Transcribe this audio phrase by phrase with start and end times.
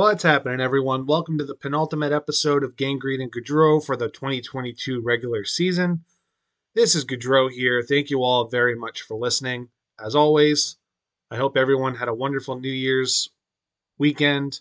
[0.00, 1.04] What's happening, everyone?
[1.04, 6.06] Welcome to the penultimate episode of Gangrene and Goudreau for the 2022 regular season.
[6.74, 7.82] This is Goudreau here.
[7.82, 9.68] Thank you all very much for listening.
[10.02, 10.78] As always,
[11.30, 13.28] I hope everyone had a wonderful New Year's
[13.98, 14.60] weekend.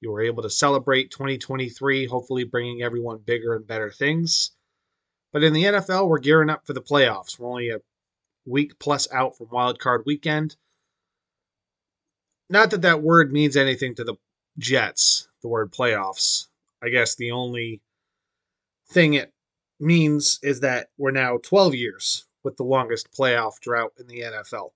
[0.00, 4.50] You were able to celebrate 2023, hopefully bringing everyone bigger and better things.
[5.32, 7.38] But in the NFL, we're gearing up for the playoffs.
[7.38, 7.82] We're only a
[8.44, 10.56] week plus out from Wild Card Weekend.
[12.50, 14.16] Not that that word means anything to the
[14.58, 16.46] Jets, the word playoffs.
[16.82, 17.80] I guess the only
[18.90, 19.32] thing it
[19.80, 24.70] means is that we're now 12 years with the longest playoff drought in the NFL.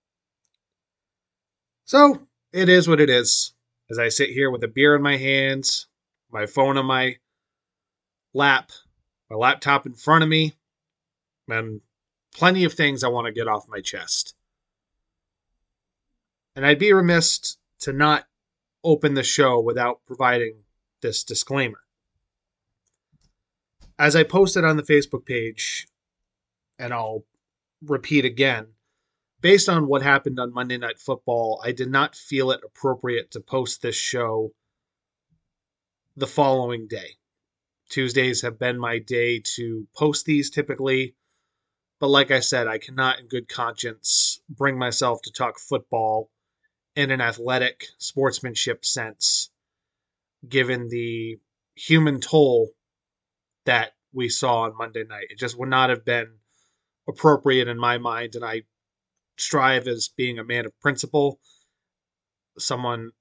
[1.85, 3.53] So it is what it is.
[3.91, 5.87] As I sit here with a beer in my hands,
[6.31, 7.17] my phone on my
[8.35, 8.71] lap,
[9.29, 10.55] my laptop in front of me,
[11.49, 11.81] and
[12.33, 14.35] plenty of things I want to get off my chest.
[16.55, 18.25] And I'd be remiss to not
[18.83, 20.55] open the show without providing
[21.03, 21.81] this disclaimer.
[23.99, 25.87] As I posted on the Facebook page,
[26.79, 27.25] and I'll
[27.83, 28.69] repeat again,
[29.41, 33.41] based on what happened on Monday Night Football, I did not feel it appropriate to
[33.41, 34.53] post this show
[36.17, 37.17] the following day.
[37.91, 41.15] Tuesdays have been my day to post these typically,
[41.99, 46.31] but like I said, I cannot in good conscience bring myself to talk football
[47.01, 49.51] in an athletic sportsmanship sense,
[50.47, 51.39] given the
[51.75, 52.69] human toll
[53.65, 55.29] that we saw on Monday night.
[55.31, 56.29] It just would not have been
[57.09, 58.65] appropriate in my mind, and I
[59.39, 61.41] strive as being a man of principle,
[62.59, 63.13] someone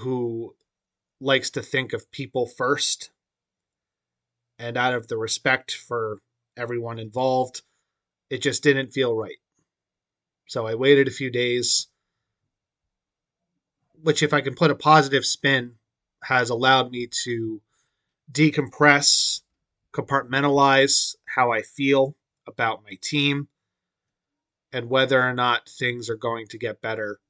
[0.00, 0.54] who
[1.22, 3.12] likes to think of people first,
[4.58, 6.18] and out of the respect for
[6.58, 7.62] everyone involved,
[8.28, 9.38] it just didn't feel right.
[10.48, 11.88] So I waited a few days
[14.02, 15.74] which, if I can put a positive spin,
[16.24, 17.60] has allowed me to
[18.30, 19.42] decompress,
[19.92, 23.48] compartmentalize how I feel about my team,
[24.72, 27.20] and whether or not things are going to get better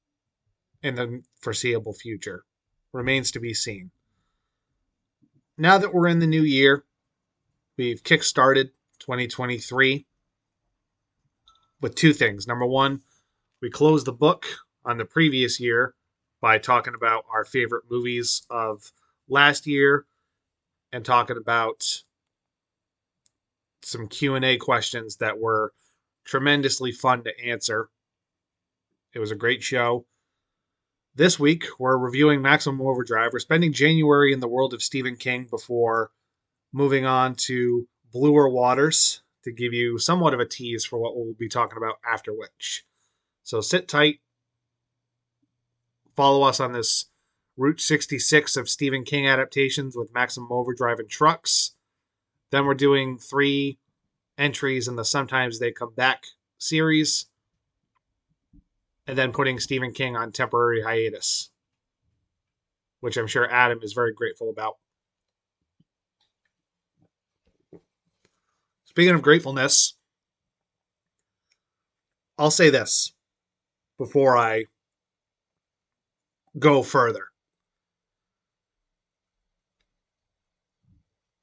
[0.83, 2.45] in the foreseeable future
[2.93, 3.91] remains to be seen.
[5.59, 6.85] Now that we're in the new year,
[7.77, 10.07] we've kickstarted 2023
[11.81, 12.47] with two things.
[12.47, 13.03] Number one,
[13.61, 14.47] we closed the book
[14.85, 15.95] on the previous year
[16.43, 18.93] by talking about our favorite movies of
[19.29, 20.05] last year
[20.93, 21.85] and talking about
[23.83, 25.73] some Q&A questions that were
[26.25, 27.89] tremendously fun to answer.
[29.15, 30.05] It was a great show.
[31.15, 33.31] This week, we're reviewing Maximum Overdrive.
[33.33, 36.11] We're spending January in the world of Stephen King before
[36.73, 41.35] moving on to Bluer Waters to give you somewhat of a tease for what we'll
[41.35, 42.85] be talking about after which.
[43.45, 44.21] So sit tight,
[46.17, 47.07] follow us on this
[47.57, 51.75] Route 66 of Stephen King adaptations with Maximum Overdrive and Trucks.
[52.51, 53.79] Then we're doing three
[54.39, 56.25] entries in the Sometimes They Come Back
[56.59, 57.27] series.
[59.07, 61.51] And then putting Stephen King on temporary hiatus,
[63.01, 64.77] which I'm sure Adam is very grateful about.
[68.85, 69.95] Speaking of gratefulness,
[72.39, 73.13] I'll say this
[73.99, 74.67] before I
[76.59, 77.27] go further.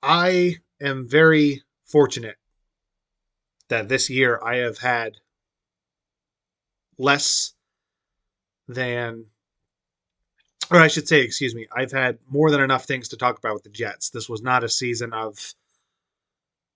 [0.02, 2.38] I am very fortunate
[3.68, 5.18] that this year I have had
[6.98, 7.54] less
[8.68, 9.26] than,
[10.72, 13.56] or I should say, excuse me, I've had more than enough things to talk about
[13.56, 14.10] with the Jets.
[14.10, 15.54] This was not a season of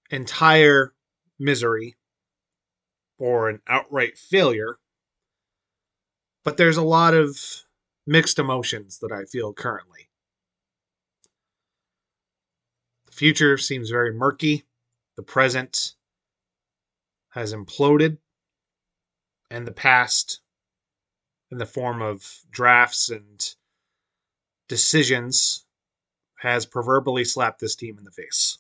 [0.10, 0.94] entire
[1.40, 1.96] misery
[3.18, 4.78] or an outright failure,
[6.44, 7.40] but there's a lot of
[8.06, 10.10] mixed emotions that I feel currently.
[13.08, 14.64] The future seems very murky.
[15.16, 15.94] The present
[17.30, 18.18] has imploded.
[19.50, 20.42] And the past,
[21.52, 23.40] in the form of drafts and
[24.68, 25.66] decisions,
[26.36, 28.58] has proverbially slapped this team in the face.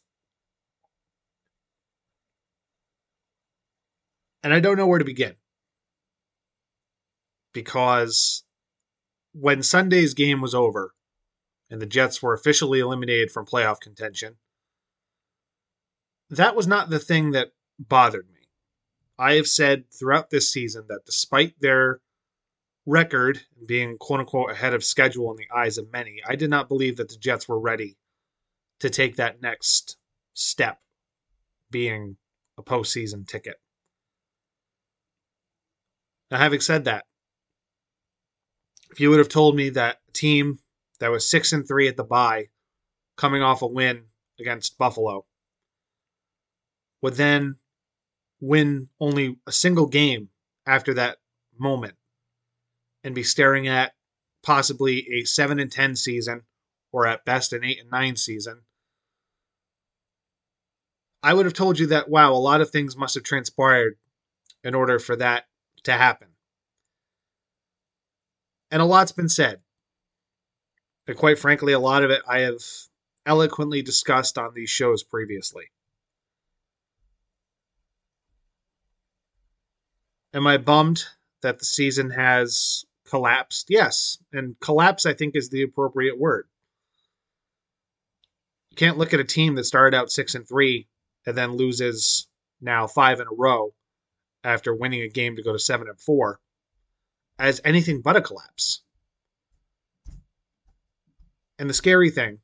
[4.44, 5.36] And I don't know where to begin.
[7.54, 8.44] Because
[9.33, 10.94] when Sunday's game was over
[11.69, 14.38] and the Jets were officially eliminated from playoff contention,
[16.30, 17.50] that was not the thing that
[17.80, 18.47] bothered me.
[19.18, 22.00] I have said throughout this season that despite their
[22.85, 26.68] record being quote unquote ahead of schedule in the eyes of many, I did not
[26.68, 27.97] believe that the Jets were ready
[28.80, 29.97] to take that next
[30.33, 30.80] step,
[31.71, 32.18] being
[32.57, 33.56] a postseason ticket.
[36.30, 37.06] Now, having said that,
[38.94, 40.60] if you would have told me that team
[41.00, 42.50] that was six and three at the bye,
[43.18, 44.04] coming off a win
[44.40, 45.25] against Buffalo,
[47.01, 47.56] would then
[48.40, 50.30] win only a single game
[50.68, 51.18] after that
[51.57, 51.95] moment
[53.04, 53.95] and be staring at
[54.44, 56.44] possibly a 7 and 10 season
[56.92, 58.62] or at best an 8 and 9 season
[61.24, 63.98] I would have told you that wow a lot of things must have transpired
[64.63, 65.45] in order for that
[65.84, 66.32] to happen
[68.74, 69.62] and a lot's been said
[71.08, 72.62] and quite frankly a lot of it I have
[73.25, 75.66] eloquently discussed on these shows previously
[80.34, 81.06] Am I bummed
[81.44, 83.68] that the season has collapsed?
[83.70, 84.18] Yes.
[84.31, 86.48] And collapse, I think, is the appropriate word.
[88.72, 90.88] You can't look at a team that started out six and three
[91.28, 92.28] and then loses
[92.60, 93.76] now five in a row
[94.44, 96.40] after winning a game to go to seven and four
[97.39, 98.81] as anything but a collapse.
[101.59, 102.39] And the scary thing,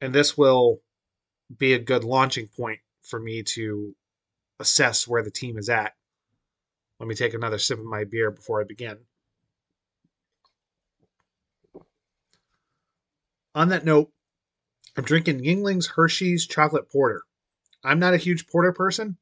[0.00, 0.80] and this will
[1.56, 3.94] be a good launching point for me to
[4.60, 5.94] assess where the team is at
[6.98, 8.98] let me take another sip of my beer before I begin.
[13.54, 14.10] On that note,
[14.96, 17.22] I'm drinking Yuengling's Hershey's Chocolate Porter.
[17.84, 19.16] I'm not a huge porter person.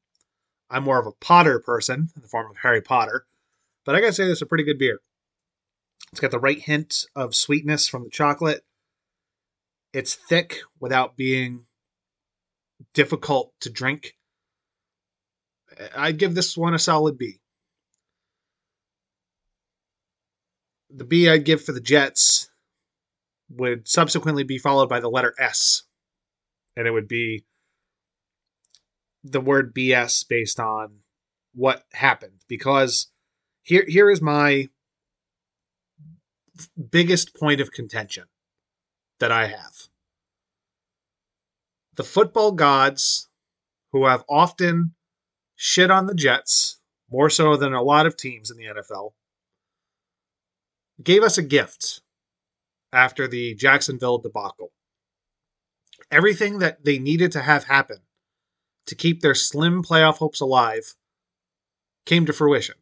[0.69, 3.25] I'm more of a Potter person in the form of Harry Potter.
[3.87, 4.99] But I gotta say, this is a pretty good beer.
[6.11, 8.65] It's got the right hint of sweetness from the chocolate.
[9.93, 11.65] It's thick without being
[12.93, 14.15] difficult to drink.
[15.95, 17.39] I'd give this one a solid B.
[20.89, 22.49] the B I'd give for the Jets
[23.49, 25.83] would subsequently be followed by the letter S.
[26.75, 27.45] And it would be
[29.23, 30.99] the word BS based on
[31.53, 32.41] what happened.
[32.47, 33.07] Because
[33.67, 34.69] here here is my
[36.89, 38.23] biggest point of contention
[39.19, 39.73] that I have.
[41.95, 43.27] The football gods
[43.91, 44.93] who have often
[45.55, 46.79] shit on the Jets,
[47.11, 49.11] more so than a lot of teams in the NFL,
[51.03, 52.01] gave us a gift
[52.93, 54.71] after the Jacksonville debacle.
[56.09, 57.97] Everything that they needed to have happen
[58.85, 60.95] to keep their slim playoff hopes alive
[62.05, 62.75] came to fruition.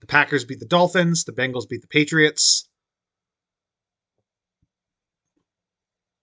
[0.00, 2.68] The Packers beat the Dolphins, the Bengals beat the Patriots.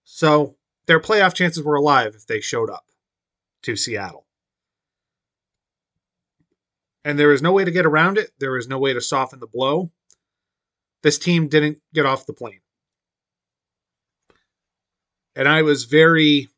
[0.04, 0.56] So
[0.86, 2.84] their playoff chances were alive if they showed up
[3.62, 4.26] to Seattle.
[7.04, 8.30] And there is no way to get around it.
[8.38, 9.90] There is no way to soften the blow
[11.04, 12.60] this team didn't get off the plane.
[15.36, 16.48] And I was very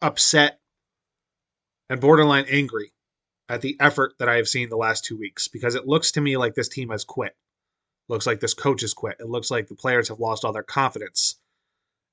[0.00, 0.58] upset
[1.90, 2.90] and borderline angry
[3.48, 6.20] at the effort that I have seen the last two weeks because it looks to
[6.20, 7.36] me like this team has quit.
[8.08, 9.16] Looks like this coach has quit.
[9.20, 11.36] It looks like the players have lost all their confidence.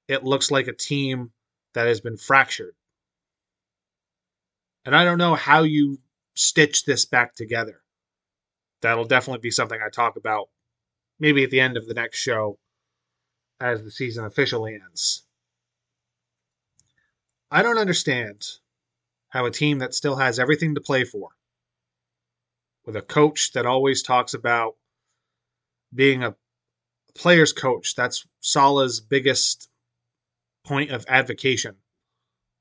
[0.07, 1.31] It looks like a team
[1.73, 2.75] that has been fractured.
[4.85, 5.99] And I don't know how you
[6.35, 7.81] stitch this back together
[8.81, 10.49] that'll definitely be something I talk about
[11.19, 12.59] maybe at the end of the next show
[13.59, 15.23] as the season officially ends.
[17.49, 18.45] I don't understand
[19.33, 21.29] how a team that still has everything to play for,
[22.85, 24.75] with a coach that always talks about
[25.93, 26.35] being a
[27.15, 29.69] player's coach, that's Saleh's biggest
[30.63, 31.75] point of advocation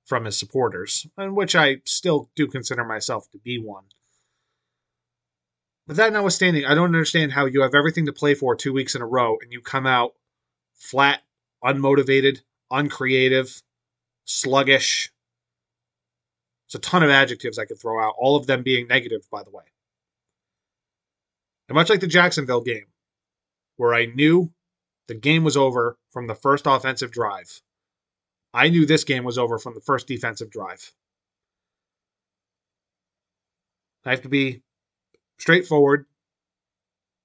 [0.07, 3.85] from his supporters, and which I still do consider myself to be one.
[5.87, 8.95] But that notwithstanding, I don't understand how you have everything to play for two weeks
[8.95, 10.12] in a row and you come out
[10.73, 11.21] flat,
[11.62, 13.62] unmotivated, uncreative,
[14.25, 15.12] sluggish.
[16.73, 19.43] There's a ton of adjectives I could throw out, all of them being negative, by
[19.43, 19.64] the way.
[21.69, 22.87] And much like the Jacksonville game,
[23.76, 24.50] where I knew
[25.07, 27.61] the game was over from the first offensive drive,
[28.55, 30.93] I knew this game was over from the first defensive drive.
[34.05, 34.62] I have to be
[35.38, 36.07] straightforward,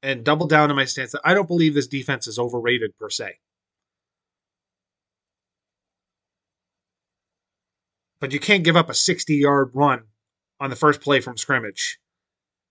[0.04, 3.10] and double down on my stance that I don't believe this defense is overrated per
[3.10, 3.40] se.
[8.20, 10.04] But you can't give up a 60 yard run
[10.60, 12.00] on the first play from scrimmage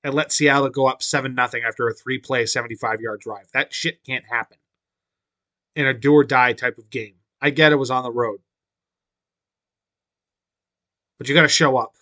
[0.03, 3.47] and let Seattle go up 7 0 after a three play, 75 yard drive.
[3.53, 4.59] That shit can't happen
[5.75, 7.17] in a do or die type of game.
[7.41, 8.41] I get it was on the road.
[11.19, 11.95] But you got to show up.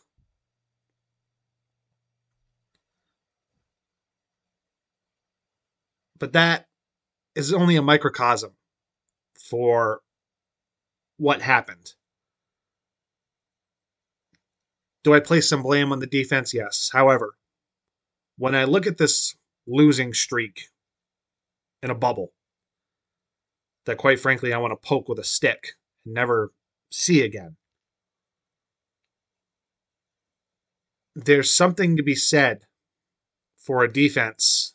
[6.19, 6.67] But that
[7.35, 8.53] is only a microcosm
[9.35, 10.01] for
[11.17, 11.95] what happened.
[15.05, 16.55] Do I place some blame on the defense?
[16.55, 16.91] Yes.
[16.93, 17.37] However,
[18.39, 20.69] when I look at this losing streak
[21.83, 22.33] in a bubble
[23.85, 26.53] that, quite frankly, I want to poke with a stick and never
[26.91, 27.57] see again.
[31.15, 32.63] There's something to be said
[33.57, 34.75] for a defense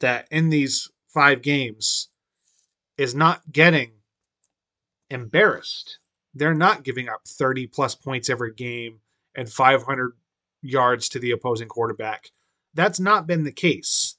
[0.00, 2.08] that in these five games
[2.96, 3.92] is not getting
[5.10, 5.98] embarrassed.
[6.34, 9.00] They're not giving up 30 plus points every game
[9.34, 10.12] and 500
[10.62, 12.30] yards to the opposing quarterback.
[12.74, 14.16] That's not been the case.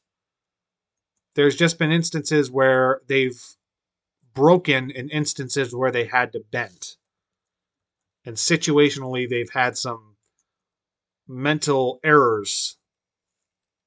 [1.36, 3.42] There's just been instances where they've
[4.34, 6.96] broken in instances where they had to bend.
[8.26, 10.16] And situationally, they've had some
[11.28, 12.78] mental errors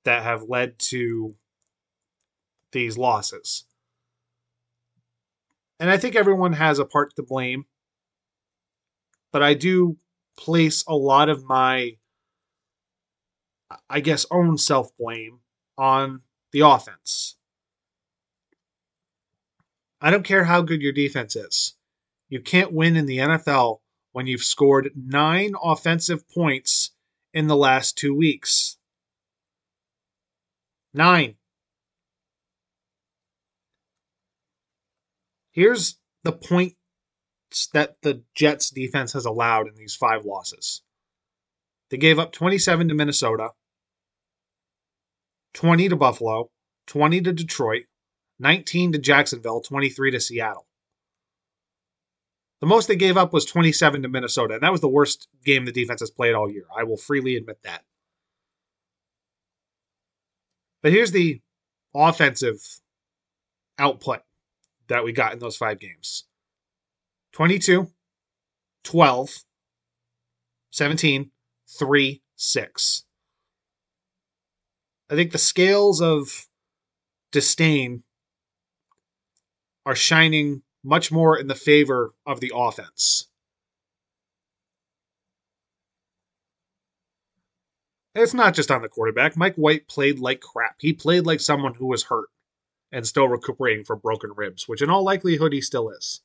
[0.05, 1.35] that have led to
[2.73, 3.65] these losses.
[5.81, 7.65] And I think everyone has a part to blame.
[9.33, 9.99] But I do
[10.39, 11.97] place a lot of my,
[13.91, 15.41] I guess, own self blame
[15.77, 17.37] on the offense.
[20.01, 21.75] I don't care how good your defense is.
[22.29, 23.81] You can't win in the NFL
[24.13, 26.93] when you've scored nine offensive points
[27.35, 28.77] in the last two weeks.
[30.95, 31.37] Nine.
[35.51, 36.78] Here's the points
[37.73, 40.83] that the Jets defense has allowed in these five losses.
[41.91, 43.51] They gave up 27 to Minnesota,
[45.55, 46.51] 20 to Buffalo,
[46.87, 47.85] 20 to Detroit,
[48.39, 50.67] 19 to Jacksonville, 23 to Seattle.
[52.61, 55.65] The most they gave up was 27 to Minnesota, and that was the worst game
[55.65, 56.65] the defense has played all year.
[56.77, 57.83] I will freely admit that.
[60.83, 61.41] But here's the
[61.95, 62.61] offensive
[63.79, 64.21] output
[64.89, 66.25] that we got in those five games
[67.39, 67.87] 22,
[68.83, 69.31] 12,
[70.71, 71.31] 17,
[71.79, 73.05] 3, 6.
[75.09, 76.49] I think the scales of
[77.31, 78.03] disdain
[79.87, 83.29] are shining much more in the favor of the offense.
[88.17, 89.37] it's not just on the quarterback.
[89.37, 90.75] Mike White played like crap.
[90.81, 92.31] He played like someone who was hurt
[92.91, 96.21] and still recuperating from broken ribs, which in all likelihood he still is.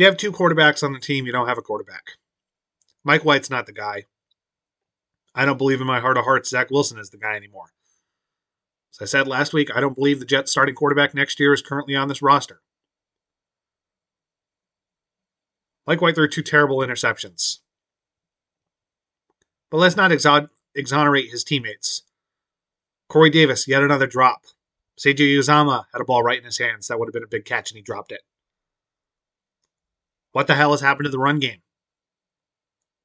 [0.00, 2.12] You have two quarterbacks on the team, you don't have a quarterback.
[3.04, 4.06] Mike White's not the guy.
[5.34, 7.74] I don't believe in my heart of hearts Zach Wilson is the guy anymore.
[8.94, 11.60] As I said last week, I don't believe the Jets starting quarterback next year is
[11.60, 12.62] currently on this roster.
[15.86, 17.58] Mike White threw two terrible interceptions.
[19.70, 20.12] But let's not
[20.74, 22.04] exonerate his teammates.
[23.10, 24.44] Corey Davis, yet another drop.
[24.96, 25.24] C.J.
[25.24, 26.88] Uzomah had a ball right in his hands.
[26.88, 28.22] That would have been a big catch, and he dropped it.
[30.32, 31.62] What the hell has happened to the run game?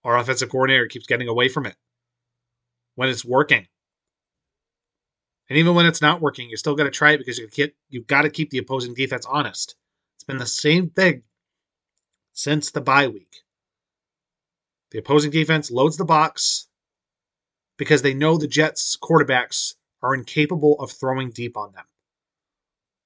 [0.03, 1.75] Our offensive coordinator keeps getting away from it
[2.95, 3.67] when it's working.
[5.49, 7.75] And even when it's not working, you still got to try it because you get,
[7.89, 9.75] you've got to keep the opposing defense honest.
[10.15, 11.23] It's been the same thing
[12.33, 13.35] since the bye week.
[14.91, 16.67] The opposing defense loads the box
[17.77, 21.85] because they know the Jets' quarterbacks are incapable of throwing deep on them.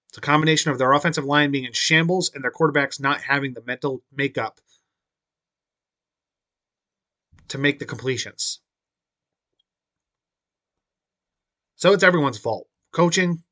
[0.10, 3.54] It's a combination of their offensive line being in shambles and their quarterbacks not having
[3.54, 4.60] the mental makeup
[7.50, 8.60] to make the completions.
[11.76, 12.68] So it's everyone's fault.
[12.92, 13.44] Coaching,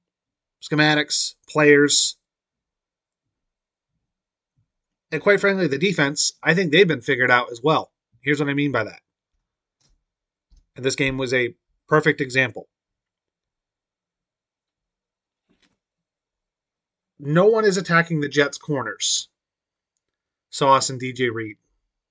[0.61, 2.17] schematics, players.
[5.11, 7.91] And quite frankly, the defense, I think they've been figured out as well.
[8.21, 8.99] Here's what I mean by that.
[10.75, 11.53] And this game was a
[11.87, 12.67] perfect example.
[17.19, 19.29] No one is attacking the Jets' corners.
[20.49, 21.57] Sauce and DJ Reed.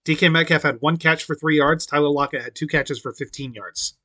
[0.04, 1.86] DK Metcalf had one catch for three yards.
[1.86, 3.96] Tyler Lockett had two catches for 15 yards.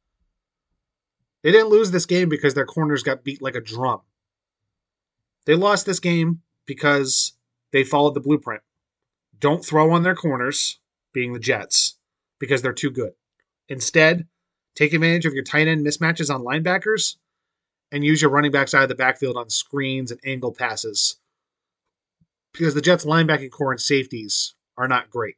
[1.43, 4.01] They didn't lose this game because their corners got beat like a drum.
[5.46, 7.34] They lost this game because
[7.72, 8.62] they followed the blueprint.
[9.39, 10.79] Don't throw on their corners,
[11.13, 11.98] being the Jets,
[12.39, 13.13] because they're too good.
[13.67, 14.27] Instead,
[14.75, 17.15] take advantage of your tight end mismatches on linebackers
[17.92, 21.18] and use your running backs out of the backfield on screens and angle passes.
[22.54, 25.36] Because the Jets' linebacking corps and safeties are not great.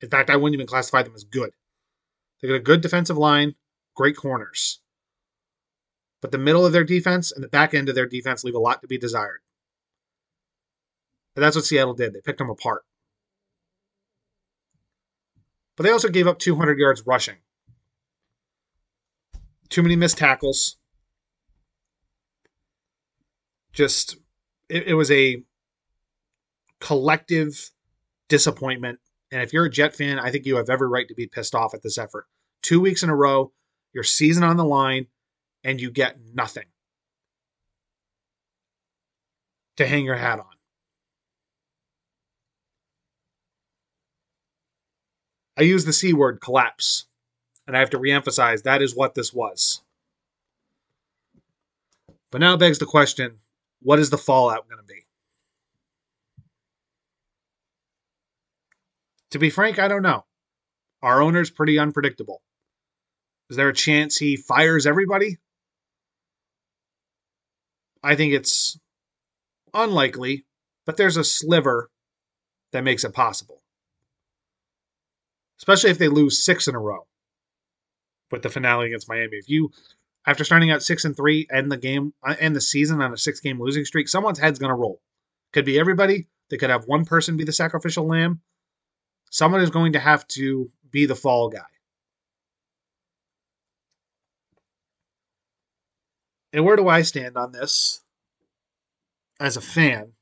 [0.00, 1.50] In fact, I wouldn't even classify them as good.
[2.40, 3.54] They got a good defensive line,
[3.94, 4.80] great corners.
[6.20, 8.58] But the middle of their defense and the back end of their defense leave a
[8.58, 9.40] lot to be desired.
[11.34, 12.14] And that's what Seattle did.
[12.14, 12.82] They picked them apart.
[15.76, 17.36] But they also gave up 200 yards rushing.
[19.68, 20.76] Too many missed tackles.
[23.76, 24.16] Just,
[24.68, 25.42] it, it was a
[26.80, 27.70] collective
[28.28, 28.98] disappointment.
[29.30, 31.54] And if you're a Jet fan, I think you have every right to be pissed
[31.54, 32.26] off at this effort.
[32.62, 33.52] two weeks in a row,
[33.92, 35.06] your season on the line,
[35.62, 36.66] and you get nothing
[39.76, 40.46] to hang your hat on.
[45.56, 47.06] I use the C word collapse,
[47.66, 49.80] and I have to reemphasize that is what this was.
[52.30, 53.38] But now begs the question
[53.80, 55.06] what is the fallout going to be?
[59.32, 60.24] To be frank, I don't know.
[61.02, 62.42] Our owner's pretty unpredictable.
[63.50, 65.38] Is there a chance he fires everybody?
[68.02, 68.78] I think it's
[69.74, 70.46] unlikely,
[70.84, 71.90] but there's a sliver
[72.72, 73.62] that makes it possible.
[75.58, 77.06] Especially if they lose six in a row
[78.30, 79.36] with the finale against Miami.
[79.36, 79.70] If you,
[80.26, 83.16] after starting out six and three, end the game, uh, end the season on a
[83.16, 85.00] six game losing streak, someone's head's going to roll.
[85.52, 86.26] Could be everybody.
[86.50, 88.40] They could have one person be the sacrificial lamb.
[89.30, 91.60] Someone is going to have to be the fall guy.
[96.52, 98.00] And where do I stand on this
[99.38, 100.12] as a fan?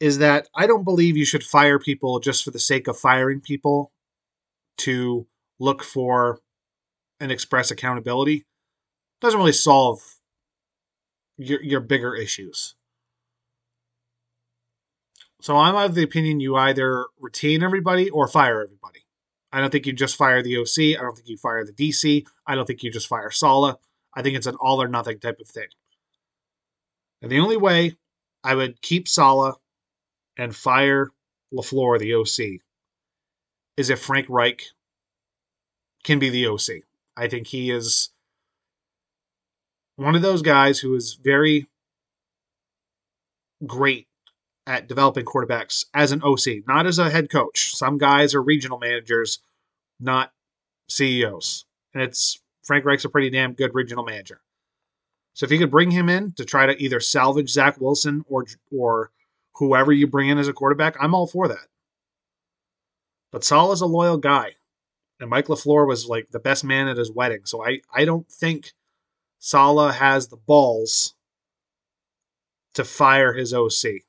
[0.00, 3.40] Is that I don't believe you should fire people just for the sake of firing
[3.40, 3.92] people
[4.78, 5.26] to
[5.58, 6.40] look for
[7.20, 8.46] and express accountability.
[9.20, 10.00] Doesn't really solve
[11.36, 12.74] your, your bigger issues.
[15.40, 19.04] So I'm of the opinion you either retain everybody or fire everybody.
[19.52, 20.98] I don't think you just fire the OC.
[20.98, 22.26] I don't think you fire the DC.
[22.46, 23.76] I don't think you just fire Saleh.
[24.14, 25.68] I think it's an all or nothing type of thing.
[27.22, 27.96] And the only way
[28.44, 29.56] I would keep Saleh
[30.36, 31.10] and fire
[31.52, 32.60] LaFleur, the OC,
[33.76, 34.64] is if Frank Reich
[36.04, 36.82] can be the OC.
[37.18, 38.10] I think he is
[39.96, 41.66] one of those guys who is very
[43.66, 44.06] great
[44.68, 47.74] at developing quarterbacks as an OC, not as a head coach.
[47.74, 49.40] Some guys are regional managers,
[49.98, 50.32] not
[50.88, 51.64] CEOs.
[51.92, 54.40] And it's Frank Reich's a pretty damn good regional manager.
[55.34, 58.44] So if you could bring him in to try to either salvage Zach Wilson or
[58.70, 59.10] or
[59.56, 61.66] whoever you bring in as a quarterback, I'm all for that.
[63.32, 64.54] But Saleh is a loyal guy.
[65.20, 67.40] And Mike LaFleur was like the best man at his wedding.
[67.44, 68.72] So I, I don't think
[69.38, 71.14] Saleh has the balls
[72.74, 74.02] to fire his OC.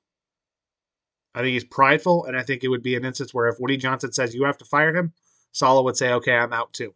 [1.34, 3.78] I think he's prideful, and I think it would be an instance where if Woody
[3.78, 5.13] Johnson says you have to fire him,
[5.52, 6.93] Saleh would say, okay, I'm out too.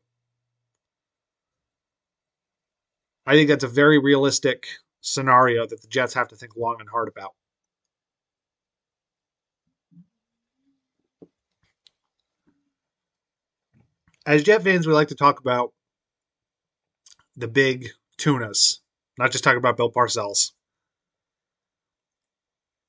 [3.26, 4.68] I think that's a very realistic
[5.02, 7.34] scenario that the Jets have to think long and hard about.
[14.34, 15.74] As Jet fans, we like to talk about
[17.36, 18.82] the big tunas,
[19.20, 20.54] not just talking about Bill Parcells,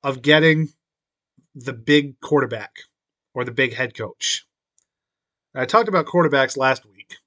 [0.01, 0.69] of getting
[1.53, 2.71] the big quarterback
[3.35, 4.47] or the big head coach.
[5.53, 7.17] I talked about quarterbacks last week.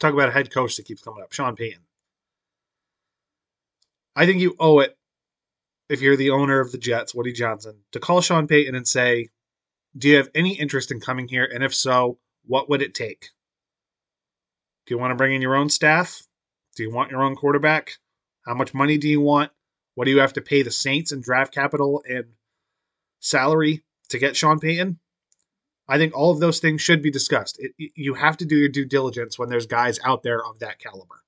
[0.00, 1.84] Talk about a head coach that keeps coming up, Sean Payton.
[4.16, 4.98] I think you owe it,
[5.88, 9.28] if you're the owner of the Jets, Woody Johnson, to call Sean Payton and say,
[9.96, 11.44] Do you have any interest in coming here?
[11.44, 13.30] And if so, what would it take?
[14.86, 16.22] Do you want to bring in your own staff?
[16.76, 17.92] Do you want your own quarterback?
[18.44, 19.52] How much money do you want?
[19.94, 22.26] What do you have to pay the Saints in draft capital and
[23.22, 24.98] salary to get Sean Payton.
[25.88, 27.58] I think all of those things should be discussed.
[27.58, 30.78] It, you have to do your due diligence when there's guys out there of that
[30.78, 31.22] caliber.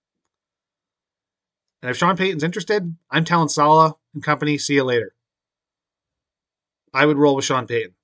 [1.83, 5.15] And if Sean Payton's interested, I'm telling Saleh and company, see you later.
[6.93, 7.95] I would roll with Sean Payton,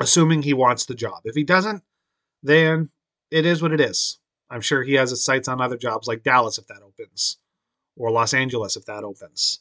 [0.00, 1.22] assuming he wants the job.
[1.24, 1.82] If he doesn't,
[2.42, 2.90] then
[3.30, 4.18] it is what it is.
[4.50, 7.38] I'm sure he has his sights on other jobs like Dallas if that opens,
[7.96, 9.60] or Los Angeles if that opens.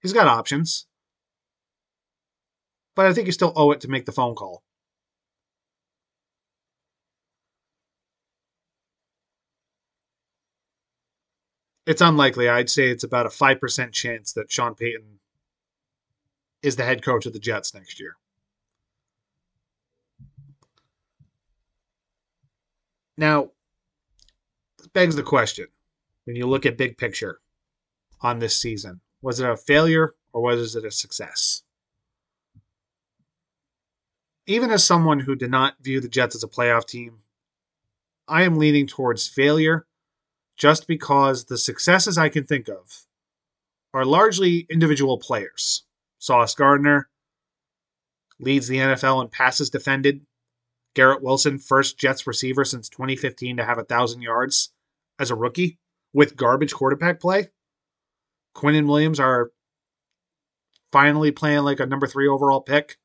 [0.00, 0.86] He's got options
[2.94, 4.62] but I think you still owe it to make the phone call.
[11.86, 12.48] It's unlikely.
[12.48, 15.20] I'd say it's about a 5% chance that Sean Payton
[16.62, 18.16] is the head coach of the Jets next year.
[23.16, 23.50] Now,
[24.92, 25.66] begs the question
[26.24, 27.40] when you look at big picture
[28.20, 31.64] on this season was it a failure or was it a success?
[34.46, 37.18] even as someone who did not view the Jets as a playoff team,
[38.28, 39.86] I am leaning towards failure
[40.56, 43.06] just because the successes I can think of
[43.92, 45.84] are largely individual players.
[46.18, 47.08] Sauce Gardner
[48.38, 50.24] leads the NFL in passes defended.
[50.94, 54.72] Garrett Wilson, first Jets receiver since 2015 to have a 1,000 yards
[55.18, 55.78] as a rookie
[56.12, 57.48] with garbage quarterback play.
[58.54, 59.50] Quinnen Williams are
[60.92, 62.98] finally playing like a number three overall pick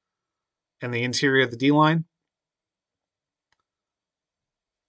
[0.82, 2.06] and the interior of the D line.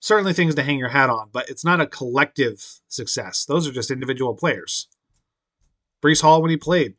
[0.01, 3.45] certainly things to hang your hat on, but it's not a collective success.
[3.45, 4.89] Those are just individual players.
[6.03, 6.95] Breece Hall when he played,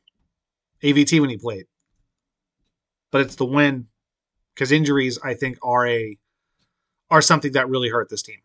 [0.84, 1.66] AVT when he played.
[3.12, 3.88] But it's the win
[4.62, 6.20] because injuries, I think, are a
[7.10, 8.38] are something that really hurt this team.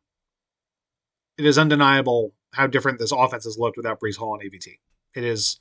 [1.37, 4.79] It is undeniable how different this offense has looked without Breece Hall and AVT.
[5.14, 5.61] It is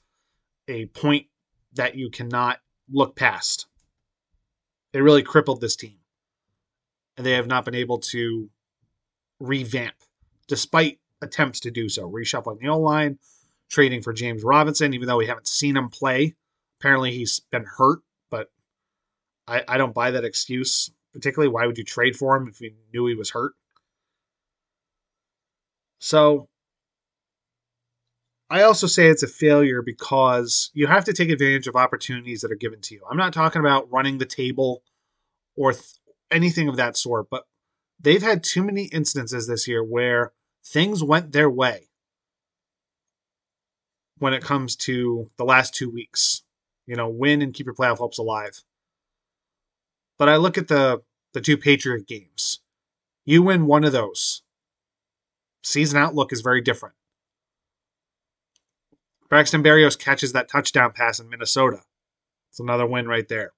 [0.69, 1.25] a point
[1.73, 3.67] that you cannot look past.
[4.93, 5.97] It really crippled this team.
[7.17, 8.49] And they have not been able to
[9.41, 9.95] revamp,
[10.47, 12.09] despite attempts to do so.
[12.09, 13.19] Reshuffling the O line,
[13.69, 16.33] trading for James Robinson, even though we haven't seen him play.
[16.79, 17.99] Apparently, he's been hurt,
[19.47, 20.91] I, I don't buy that excuse.
[21.13, 23.53] Particularly, why would you trade for him if you knew he was hurt?
[25.99, 26.49] So,
[28.49, 32.51] I also say it's a failure because you have to take advantage of opportunities that
[32.51, 33.01] are given to you.
[33.09, 34.83] I'm not talking about running the table
[35.55, 35.83] or th-
[36.29, 37.45] anything of that sort, but
[37.99, 40.31] they've had too many instances this year where
[40.63, 41.89] things went their way
[44.19, 46.43] when it comes to the last two weeks.
[46.85, 48.61] You know, win and keep your playoff hopes alive.
[50.17, 51.01] But I look at the
[51.33, 52.61] the two Patriot games.
[53.25, 54.41] You win one of those.
[55.63, 56.95] Season outlook is very different.
[59.29, 61.81] Braxton Berrios catches that touchdown pass in Minnesota.
[62.51, 63.51] It's another win right there.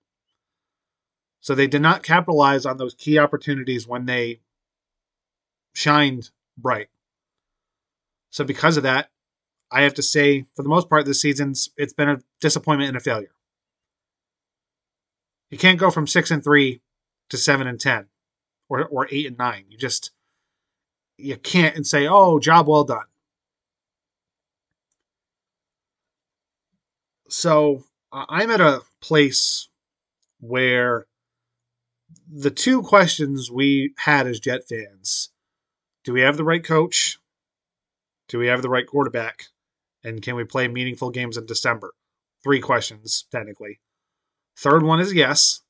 [1.41, 4.39] So they did not capitalize on those key opportunities when they
[5.73, 6.87] shined bright.
[8.31, 9.11] So because of that,
[9.71, 12.97] I have to say, for the most part, this season's it's been a disappointment and
[12.97, 13.31] a failure.
[15.49, 16.81] You can't go from six and three
[17.29, 18.07] to seven and ten,
[18.69, 19.65] or or eight and nine.
[19.69, 20.11] You just
[21.17, 23.05] you can't and say, "Oh, job well done."
[27.29, 29.67] So I'm at a place
[30.39, 31.07] where
[32.31, 35.29] the two questions we had as Jet fans
[36.07, 37.19] do we have the right coach?
[38.29, 39.47] Do we have the right quarterback?
[40.05, 41.93] And can we play meaningful games in December?
[42.41, 43.81] Three questions, technically.
[44.57, 45.61] Third one is yes.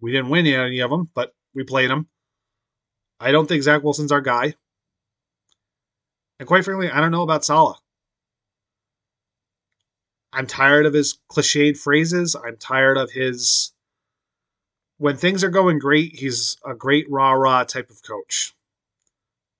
[0.00, 2.08] We didn't win any of them, but we played them.
[3.20, 4.54] I don't think Zach Wilson's our guy.
[6.38, 7.78] And quite frankly, I don't know about Saleh.
[10.32, 12.34] I'm tired of his cliched phrases.
[12.34, 13.72] I'm tired of his.
[14.96, 18.54] When things are going great, he's a great rah rah type of coach.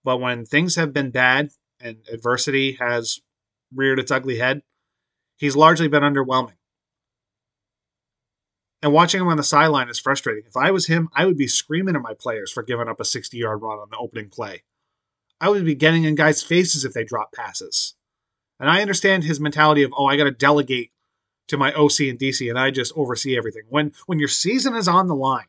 [0.02, 3.20] But when things have been bad and adversity has
[3.74, 4.62] reared its ugly head,
[5.36, 6.54] he's largely been underwhelming.
[8.82, 10.42] And watching him on the sideline is frustrating.
[10.46, 13.04] If I was him, I would be screaming at my players for giving up a
[13.04, 14.64] 60 yard run on the opening play.
[15.40, 17.94] I would be getting in guys' faces if they drop passes.
[18.58, 20.92] And I understand his mentality of, oh, I got to delegate
[21.48, 23.62] to my OC and DC and I just oversee everything.
[23.68, 25.46] When when your season is on the line,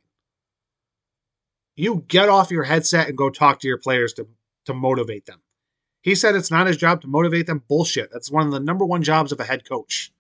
[1.76, 4.28] you get off your headset and go talk to your players to
[4.65, 5.41] to motivate them.
[6.02, 7.63] He said it's not his job to motivate them.
[7.67, 8.10] Bullshit.
[8.12, 10.12] That's one of the number one jobs of a head coach.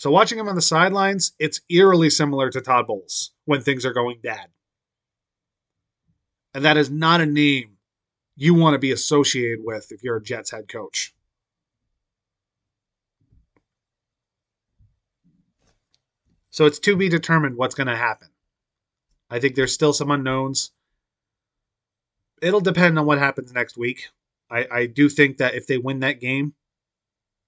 [0.00, 3.92] So watching him on the sidelines, it's eerily similar to Todd Bowles when things are
[3.92, 4.48] going bad.
[6.54, 7.76] And that is not a name
[8.34, 11.12] you want to be associated with if you're a Jets head coach.
[16.48, 18.28] So it's to be determined what's going to happen.
[19.28, 20.70] I think there's still some unknowns.
[22.40, 24.08] It'll depend on what happens next week.
[24.50, 26.54] I, I do think that if they win that game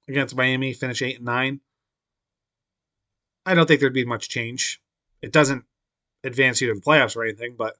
[0.06, 1.62] against Miami, finish eight and nine,
[3.44, 4.80] I don't think there'd be much change.
[5.20, 5.64] It doesn't
[6.24, 7.76] advance you to the playoffs or anything, but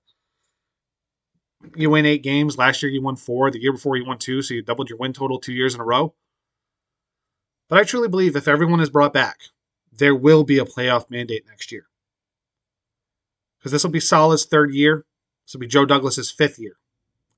[1.77, 2.59] you win eight games.
[2.59, 3.51] Last year you won four.
[3.51, 5.81] The year before you won two, so you doubled your win total two years in
[5.81, 6.14] a row.
[7.68, 9.38] But I truly believe if everyone is brought back,
[9.92, 11.87] there will be a playoff mandate next year.
[13.59, 15.05] Because this will be Saleh's third year.
[15.46, 16.77] This will be Joe Douglas's fifth year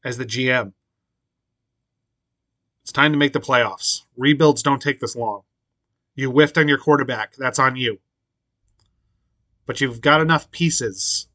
[0.03, 0.73] as the GM.
[2.83, 4.03] It's time to make the playoffs.
[4.17, 5.43] Rebuilds don't take this long.
[6.15, 7.35] You whiffed on your quarterback.
[7.37, 7.99] That's on you.
[9.67, 11.29] But you've got enough pieces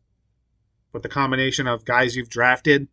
[0.94, 2.88] with the combination of guys you've drafted,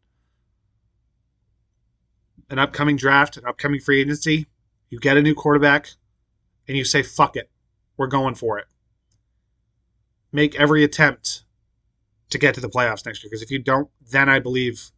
[2.49, 4.47] an upcoming draft, an upcoming free agency,
[4.89, 5.91] you get a new quarterback,
[6.69, 7.51] and you say, fuck it,
[7.97, 8.67] we're going for it.
[10.33, 11.45] Make every attempt
[12.31, 14.91] to get to the playoffs next year, because if you don't, then I believe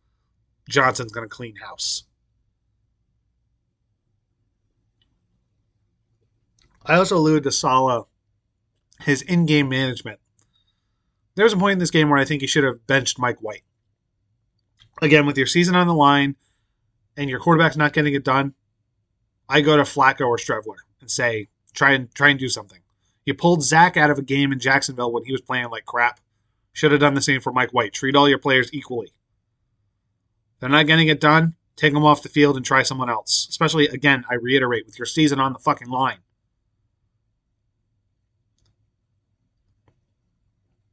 [0.68, 2.04] Johnson's going to clean house.
[6.84, 8.06] I also alluded to Saleh,
[9.00, 10.20] his in game management
[11.38, 13.62] there's a point in this game where I think you should have benched Mike White.
[15.00, 16.34] Again, with your season on the line
[17.16, 18.54] and your quarterback's not getting it done,
[19.48, 22.80] I go to Flacco or Streveler and say, try and try and do something.
[23.24, 26.18] You pulled Zach out of a game in Jacksonville when he was playing like crap.
[26.72, 27.92] Should have done the same for Mike White.
[27.92, 29.12] Treat all your players equally.
[30.58, 31.54] They're not getting it done.
[31.76, 33.46] Take them off the field and try someone else.
[33.48, 36.18] Especially, again, I reiterate, with your season on the fucking line.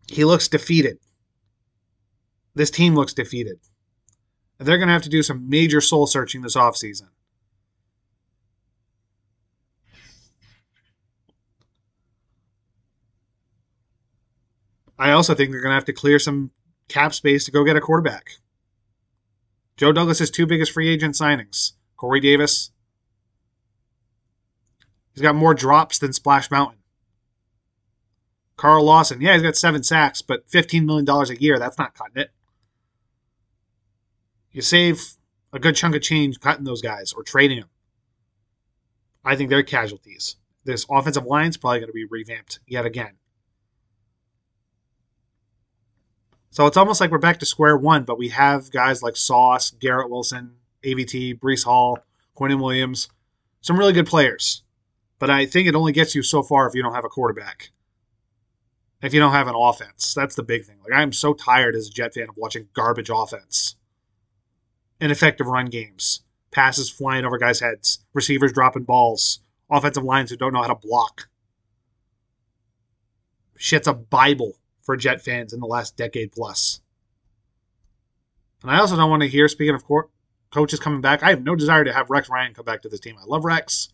[0.07, 0.99] He looks defeated.
[2.53, 3.59] This team looks defeated.
[4.57, 7.09] They're going to have to do some major soul searching this offseason.
[14.97, 16.51] I also think they're going to have to clear some
[16.87, 18.31] cap space to go get a quarterback.
[19.75, 22.71] Joe Douglas Douglas's two biggest free agent signings Corey Davis.
[25.13, 26.79] He's got more drops than Splash Mountain.
[28.57, 32.17] Carl Lawson, yeah, he's got seven sacks, but $15 million a year, that's not cutting
[32.17, 32.31] it.
[34.51, 35.01] You save
[35.51, 37.69] a good chunk of change cutting those guys or trading them.
[39.23, 40.37] I think they're casualties.
[40.63, 43.17] This offensive line's probably going to be revamped yet again.
[46.51, 49.71] So it's almost like we're back to square one, but we have guys like Sauce,
[49.71, 51.99] Garrett Wilson, AVT, Breece Hall,
[52.37, 53.09] Quinnen Williams,
[53.59, 54.63] some really good players.
[55.19, 57.71] But I think it only gets you so far if you don't have a quarterback.
[59.01, 60.13] If you don't have an offense.
[60.13, 60.77] That's the big thing.
[60.83, 63.75] Like I'm so tired as a Jet fan of watching garbage offense.
[64.99, 66.21] Ineffective run games.
[66.51, 67.99] Passes flying over guys' heads.
[68.13, 69.39] Receivers dropping balls.
[69.69, 71.27] Offensive lines who don't know how to block.
[73.57, 76.81] Shit's a Bible for Jet fans in the last decade plus.
[78.61, 80.09] And I also don't want to hear, speaking of court,
[80.51, 82.99] coaches coming back, I have no desire to have Rex Ryan come back to this
[82.99, 83.15] team.
[83.19, 83.89] I love Rex.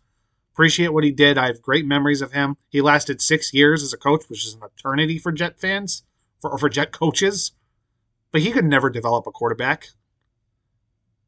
[0.62, 1.40] Appreciate what he did.
[1.40, 2.56] I have great memories of him.
[2.70, 6.04] He lasted six years as a coach, which is an eternity for Jet fans,
[6.40, 7.54] for, or for Jet coaches.
[8.32, 9.88] But he could never develop a quarterback.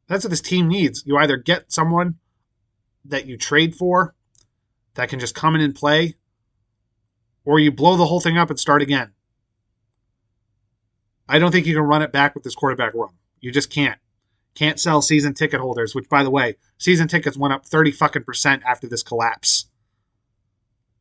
[0.06, 1.02] That's what this team needs.
[1.04, 2.20] You either get someone
[3.06, 4.14] that you trade for
[4.94, 6.14] that can just come in and play,
[7.44, 9.14] or you blow the whole thing up and start again.
[11.28, 13.10] I don't think you can run it back with this quarterback room.
[13.40, 13.98] You just can't.
[14.54, 18.24] Can't sell season ticket holders, which by the way, season tickets went up 30 fucking
[18.24, 19.66] percent after this collapse.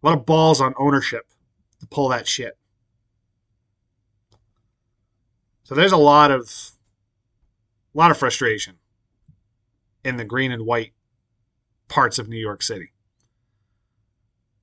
[0.02, 1.28] A lot of balls on ownership
[1.80, 2.58] to pull that shit.
[5.64, 6.72] So there's a lot of
[7.94, 8.76] a lot of frustration
[10.04, 10.94] in the green and white
[11.88, 12.92] parts of New York City.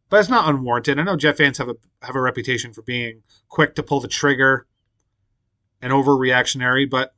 [0.09, 0.99] But it's not unwarranted.
[0.99, 4.09] I know Jet fans have a have a reputation for being quick to pull the
[4.09, 4.67] trigger
[5.81, 7.15] and overreactionary, but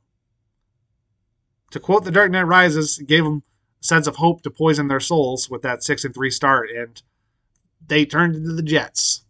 [1.73, 3.41] to quote The Dark Knight Rises, gave them
[3.81, 7.01] a sense of hope to poison their souls with that six and three start, and
[7.87, 9.23] they turned into the Jets.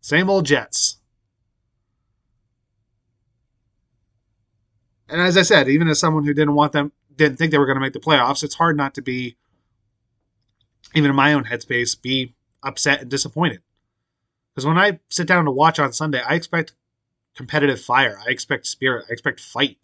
[0.00, 0.96] Same old Jets.
[5.08, 7.66] And as I said, even as someone who didn't want them, didn't think they were
[7.66, 9.36] going to make the playoffs, it's hard not to be,
[10.92, 13.62] even in my own headspace, be upset and disappointed.
[14.52, 16.74] Because when I sit down to watch on Sunday, I expect
[17.36, 18.18] competitive fire.
[18.26, 19.06] I expect spirit.
[19.08, 19.78] I expect fight.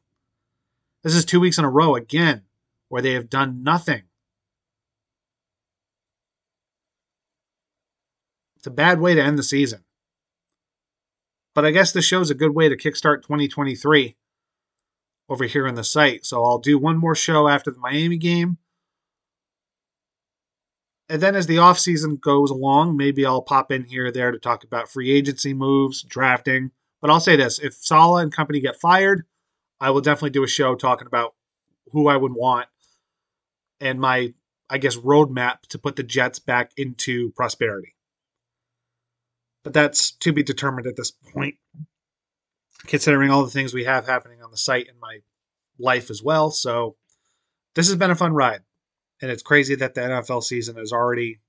[1.02, 2.42] This is two weeks in a row again
[2.88, 4.02] where they have done nothing.
[8.56, 9.84] It's a bad way to end the season.
[11.54, 14.16] But I guess this shows a good way to kickstart 2023
[15.28, 16.26] over here on the site.
[16.26, 18.58] So I'll do one more show after the Miami game.
[21.08, 24.38] And then as the offseason goes along, maybe I'll pop in here or there to
[24.38, 28.78] talk about free agency moves, drafting, but I'll say this: if Saleh and company get
[28.80, 29.24] fired,
[29.80, 31.34] I will definitely do a show talking about
[31.92, 32.68] who I would want
[33.80, 34.34] and my,
[34.68, 37.94] I guess, roadmap to put the Jets back into prosperity.
[39.62, 41.56] But that's to be determined at this point,
[42.86, 45.18] considering all the things we have happening on the site and my
[45.78, 46.50] life as well.
[46.50, 46.96] So
[47.74, 48.60] this has been a fun ride.
[49.20, 51.40] And it's crazy that the NFL season is already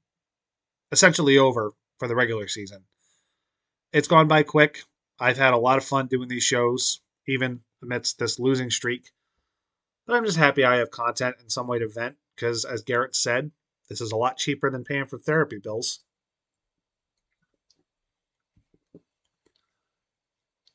[0.92, 2.84] essentially over for the regular season.
[3.94, 4.84] It's gone by quick.
[5.20, 9.10] I've had a lot of fun doing these shows, even amidst this losing streak.
[10.06, 13.16] But I'm just happy I have content in some way to vent, because as Garrett
[13.16, 13.52] said,
[13.90, 16.00] this is a lot cheaper than paying for therapy bills.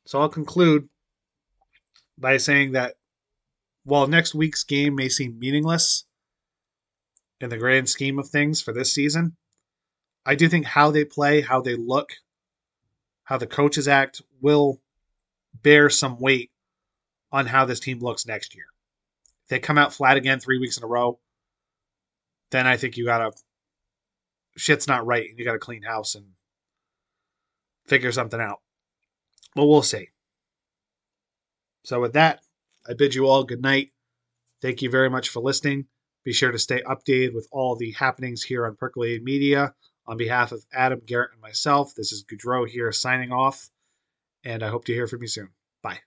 [0.06, 0.88] So I'll conclude
[2.18, 2.94] by saying that
[3.84, 6.04] while next week's game may seem meaningless
[7.40, 9.36] in the grand scheme of things for this season,
[10.24, 12.10] I do think how they play, how they look,
[13.24, 14.80] how the coaches act will
[15.62, 16.50] bear some weight
[17.34, 18.66] on how this team looks next year.
[19.42, 21.18] If they come out flat again three weeks in a row,
[22.52, 23.32] then I think you gotta
[24.56, 26.26] shit's not right and you gotta clean house and
[27.86, 28.60] figure something out.
[29.56, 30.10] But we'll see.
[31.82, 32.38] So with that,
[32.88, 33.90] I bid you all good night.
[34.62, 35.86] Thank you very much for listening.
[36.22, 39.74] Be sure to stay updated with all the happenings here on Percolated Media.
[40.06, 43.68] On behalf of Adam, Garrett, and myself, this is Goudreau here signing off.
[44.44, 45.48] And I hope to hear from you soon.
[45.82, 46.04] Bye.